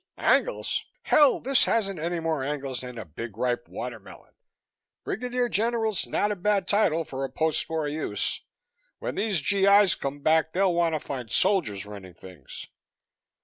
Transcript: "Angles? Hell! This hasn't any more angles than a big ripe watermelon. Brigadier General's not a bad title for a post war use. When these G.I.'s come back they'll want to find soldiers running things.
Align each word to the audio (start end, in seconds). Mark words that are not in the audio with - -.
"Angles? 0.17 0.81
Hell! 1.03 1.39
This 1.39 1.65
hasn't 1.65 1.99
any 1.99 2.19
more 2.19 2.43
angles 2.43 2.79
than 2.81 2.97
a 2.97 3.05
big 3.05 3.37
ripe 3.37 3.67
watermelon. 3.69 4.33
Brigadier 5.03 5.47
General's 5.47 6.07
not 6.07 6.31
a 6.31 6.35
bad 6.35 6.67
title 6.67 7.03
for 7.03 7.23
a 7.23 7.29
post 7.29 7.69
war 7.69 7.87
use. 7.87 8.41
When 8.97 9.13
these 9.13 9.41
G.I.'s 9.41 9.93
come 9.93 10.21
back 10.21 10.53
they'll 10.53 10.73
want 10.73 10.95
to 10.95 10.99
find 10.99 11.29
soldiers 11.29 11.85
running 11.85 12.15
things. 12.15 12.65